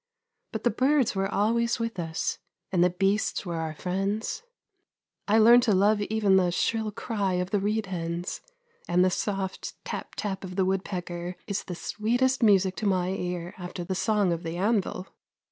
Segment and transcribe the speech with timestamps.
[0.51, 2.39] But the birds were always with us,
[2.71, 4.41] and the beasts were our friends.
[5.27, 8.41] I learned to love even the shrill cry of the reed hens,
[8.87, 13.53] and the soft tap tap of the woodpecker is the sweetest music to my ear
[13.59, 15.05] after the song of the anvil.